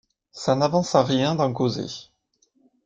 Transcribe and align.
Ça 0.31 0.55
n’avance 0.55 0.95
à 0.95 1.03
rien 1.03 1.35
d’en 1.35 1.53
causer 1.53 2.09